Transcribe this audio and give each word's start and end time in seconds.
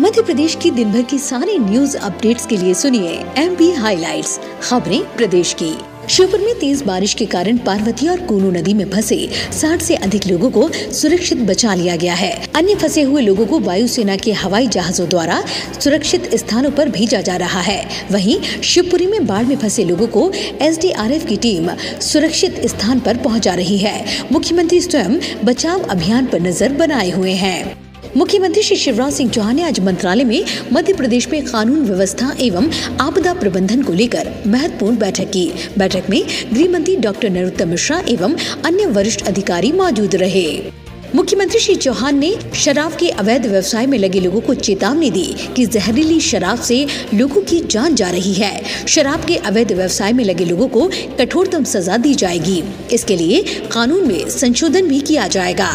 मध्य 0.00 0.22
प्रदेश 0.22 0.54
की 0.54 0.70
दिन 0.70 0.92
भर 0.92 1.02
की 1.02 1.18
सारी 1.18 1.56
न्यूज़ 1.58 1.96
अपडेट्स 1.96 2.46
के 2.46 2.56
लिए 2.56 2.74
सुनिए 2.74 3.10
एम 3.38 3.54
पी 3.56 3.70
हाईलाइट्स 3.70 4.38
खबरें 4.62 5.00
प्रदेश 5.16 5.52
की। 5.52 5.72
श्योपुर 6.08 6.40
में 6.40 6.54
तेज 6.58 6.82
बारिश 6.82 7.14
के 7.14 7.26
कारण 7.26 7.58
पार्वती 7.58 8.08
और 8.08 8.20
कूनू 8.20 8.50
नदी 8.50 8.74
में 8.74 8.84
फंसे 8.90 9.16
60 9.52 9.82
से 9.82 9.96
अधिक 9.96 10.26
लोगों 10.26 10.50
को 10.50 10.68
सुरक्षित 10.92 11.38
बचा 11.40 11.74
लिया 11.74 11.96
गया 11.96 12.14
है। 12.14 12.32
अन्य 12.56 12.74
फंसे 12.74 13.02
हुए 13.02 13.22
लोगों 13.22 13.46
को 13.46 13.58
वायुसेना 13.58 14.16
के 14.16 14.32
हवाई 14.34 14.68
जहाजों 14.68 15.08
द्वारा 15.08 15.42
सुरक्षित 15.80 16.34
स्थानों 16.34 16.70
पर 16.70 16.88
भेजा 16.88 17.20
जा 17.20 17.36
रहा 17.36 17.60
है। 17.60 17.84
वहीं 18.10 18.40
शिवपुरी 18.62 19.06
में 19.06 19.26
बाढ़ 19.26 19.44
में 19.44 19.56
फंसे 19.56 19.84
लोगों 19.84 20.06
को 20.06 20.30
एसडीआरएफ 20.62 21.26
की 21.26 21.36
टीम 21.36 21.70
सुरक्षित 22.02 22.64
स्थान 22.66 23.00
पर 23.00 23.16
पहुँचा 23.18 23.54
रही 23.54 23.78
है। 23.78 24.26
मुख्यमंत्री 24.32 24.80
स्वयं 24.80 25.20
बचाव 25.44 25.84
अभियान 25.88 26.26
पर 26.26 26.40
नज़र 26.40 26.72
बनाए 26.72 27.10
हुए 27.10 27.34
हैं। 27.34 27.89
मुख्यमंत्री 28.16 28.62
श्री 28.62 28.76
शिवराज 28.76 29.12
सिंह 29.12 29.30
चौहान 29.30 29.56
ने 29.56 29.62
आज 29.62 29.80
मंत्रालय 29.80 30.24
में 30.24 30.44
मध्य 30.72 30.92
प्रदेश 30.92 31.28
में 31.28 31.44
कानून 31.44 31.84
व्यवस्था 31.84 32.36
एवं 32.40 32.68
आपदा 33.00 33.34
प्रबंधन 33.34 33.82
को 33.82 33.92
लेकर 33.92 34.32
महत्वपूर्ण 34.46 34.98
बैठक 34.98 35.30
की। 35.30 35.52
बैठक 35.78 36.10
में 36.10 36.22
गृह 36.54 36.70
मंत्री 36.70 36.96
डॉक्टर 36.96 37.30
नरोत्तम 37.30 37.68
मिश्रा 37.68 38.02
एवं 38.08 38.34
अन्य 38.64 38.86
वरिष्ठ 38.86 39.22
अधिकारी 39.22 39.72
मौजूद 39.72 40.14
रहे। 40.14 40.72
मुख्यमंत्री 41.14 41.60
श्री 41.60 41.74
चौहान 41.74 42.18
ने 42.18 42.34
शराब 42.54 42.92
के 42.92 43.08
अवैध 43.08 43.46
व्यवसाय 43.46 43.86
में 43.86 43.98
लगे 43.98 44.20
लोगों 44.20 44.40
को 44.40 44.54
चेतावनी 44.54 45.10
दी 45.10 45.34
कि 45.56 45.66
जहरीली 45.66 46.20
शराब 46.20 46.60
से 46.60 46.86
लोगों 47.14 47.40
की 47.40 47.60
जान 47.60 47.94
जा 47.94 48.10
रही 48.10 48.34
है। 48.34 48.62
शराब 48.88 49.24
के 49.24 49.36
अवैध 49.36 49.72
व्यवसाय 49.72 50.12
में 50.12 50.24
लगे 50.24 50.44
लोगों 50.44 50.68
को 50.68 50.90
कठोरतम 51.18 51.64
सजा 51.64 51.96
दी 51.96 52.14
जाएगी। 52.14 52.62
इसके 52.92 53.16
लिए 53.16 53.42
कानून 53.72 54.06
में 54.08 54.28
संशोधन 54.30 54.88
भी 54.88 55.00
किया 55.00 55.28
जाएगा। 55.28 55.72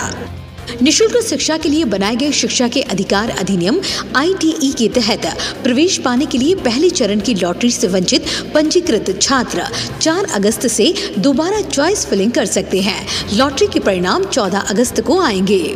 निशुल्क 0.82 1.22
शिक्षा 1.24 1.58
के 1.58 1.70
लिए 1.70 1.86
बनाए 1.86 2.16
गए 2.16 2.32
शिक्षा 2.32 2.68
के 2.68 2.82
अधिकार 2.82 3.30
अधिनियम 3.30 3.80
आई 4.16 4.34
के 4.74 4.88
तहत 4.90 5.26
प्रवेश 5.64 5.98
पाने 5.98 6.26
के 6.26 6.38
लिए 6.38 6.56
पहले 6.56 6.90
चरण 6.90 7.20
की 7.20 7.34
लॉटरी 7.34 7.72
से 7.72 7.88
वंचित 7.88 8.26
पंजीकृत 8.54 9.18
छात्र 9.22 9.68
4 10.02 10.32
अगस्त 10.36 10.68
से 10.68 10.94
दोबारा 11.18 11.62
चॉइस 11.62 12.06
फिलिंग 12.06 12.32
कर 12.32 12.46
सकते 12.46 12.82
हैं। 12.82 13.06
लॉटरी 13.34 13.68
के 13.68 13.80
परिणाम 13.80 14.24
14 14.24 14.70
अगस्त 14.70 15.02
को 15.02 15.20
आएँगे। 15.22 15.76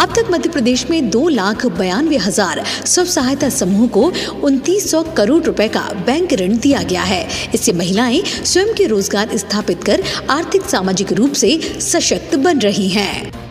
अब 0.00 0.14
तक 0.14 0.30
मध्य 0.30 0.48
प्रदेश 0.48 0.84
में 0.90 1.10
दो 1.10 1.28
लाख 1.28 1.66
बयानवे 1.66 2.16
हज़ार 2.16 2.64
स्व 2.86 3.04
सहायता 3.04 3.48
समूह 3.48 3.86
को 3.88 4.12
उनतीस 4.44 4.90
सौ 4.90 5.02
करोड़ 5.16 5.42
रुपए 5.42 5.68
का 5.68 5.88
बैंक 6.06 6.32
ऋण 6.32 6.58
दिया 6.58 6.82
गया 6.82 7.02
है। 7.02 7.50
इससे 7.54 7.72
महिलाएँ 7.72 8.22
स्वयं 8.24 8.74
के 8.74 8.86
रोज़गार 8.86 9.36
स्थापित 9.36 9.84
कर 9.84 10.02
आर्थिक 10.30 10.62
सामाजिक 10.62 11.12
रूप 11.12 11.32
से 11.32 11.58
सशक्त 11.80 12.36
बन 12.36 12.58
रही 12.58 12.88
हैं। 12.88 13.43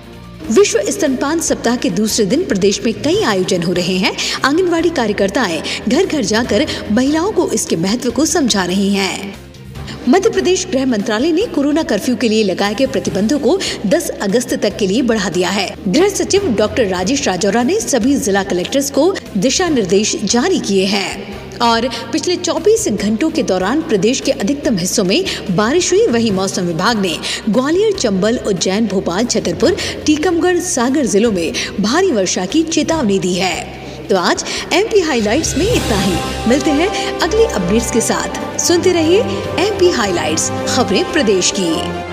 विश्व 0.54 0.80
स्तनपान 0.90 1.40
सप्ताह 1.40 1.76
के 1.76 1.90
दूसरे 1.90 2.26
दिन 2.26 2.44
प्रदेश 2.44 2.80
में 2.86 2.94
कई 2.94 3.22
आयोजन 3.22 3.64
हो 3.64 3.74
रहे 3.74 3.98
हैं। 3.98 4.12
आंगनबाड़ी 4.46 4.90
कार्यकर्ताएँ 4.90 5.62
घर 5.90 6.06
घर 6.06 6.24
जाकर 6.24 6.66
महिलाओं 6.92 7.32
को 7.32 7.50
इसके 7.52 7.76
महत्व 7.76 8.12
को 8.12 8.26
समझा 8.26 8.66
रही 8.66 8.94
हैं। 8.94 9.36
मध्य 10.10 10.30
प्रदेश 10.30 10.68
गृह 10.72 10.86
मंत्रालय 10.86 11.32
ने 11.32 11.46
कोरोना 11.46 11.84
कर्फ्यू 11.84 12.16
के 12.16 12.30
लिए 12.30 12.44
लगाए 12.44 12.74
गए 12.74 12.86
प्रतिबंधों 12.86 13.40
को 13.40 13.60
10 13.86 14.10
अगस्त 14.22 14.54
तक 14.54 14.78
के 14.78 14.88
लिए 14.88 15.02
बढ़ा 15.02 15.30
दिया 15.30 15.50
है। 15.50 15.76
गृह 15.88 16.10
सचिव 16.10 16.48
डॉक्टर 16.58 16.86
राजेश 16.86 17.28
राजौरा 17.28 17.64
ने 17.64 17.80
सभी 17.80 18.16
जिला 18.16 18.44
कलेक्टर्स 18.44 18.92
को 18.92 19.16
दिशा 19.38 19.70
निर्देश 19.70 20.16
जारी 20.24 20.60
किए 20.60 20.86
हैं। 20.86 21.53
और 21.62 21.90
पिछले 22.12 22.36
24 22.36 22.88
घंटों 22.90 23.30
के 23.30 23.44
दौरान 23.44 23.82
प्रदेश 23.82 24.20
के 24.20 24.32
अधिकतम 24.32 24.78
हिस्सों 24.78 25.04
में 25.04 25.26
बारिश 25.52 25.94
हुई। 25.94 26.08
वहीं 26.08 26.32
मौसम 26.32 26.62
विभाग 26.62 27.00
ने 27.00 27.20
ग्वालियर, 27.50 27.92
चंबल, 27.92 28.38
उज्जैन, 28.38 28.88
भोपाल, 28.88 29.26
छतरपुर, 29.26 29.78
टीकमगढ़, 30.06 30.60
सागर 30.60 31.06
जिलों 31.06 31.32
में 31.32 31.54
भारी 31.82 32.12
वर्षा 32.12 32.46
की 32.46 32.64
चेतावनी 32.64 33.20
दी 33.20 33.34
है। 33.34 33.84
तो 34.10 34.18
आज 34.18 34.46
एम 34.74 34.88
पी 34.88 35.00
हाईलाइट्स 35.00 35.58
में 35.58 35.74
इतना 35.74 36.00
ही। 36.00 36.16
मिलते 36.48 36.72
हैं 36.72 37.20
अगले 37.20 37.46
अपडेट्स 37.46 37.92
के 37.92 38.02
साथ। 38.02 38.60
सुनते 38.60 38.92
रहिए 38.92 39.20
एम 39.60 39.74
पी 39.74 39.92
खबरें 40.76 41.12
प्रदेश 41.12 41.54
की। 41.60 42.04